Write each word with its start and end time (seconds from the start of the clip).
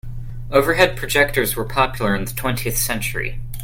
Overhead 0.49 0.97
projectors 0.97 1.55
were 1.55 1.63
popular 1.63 2.15
in 2.15 2.25
the 2.25 2.31
twentieth 2.33 2.75
century. 2.75 3.39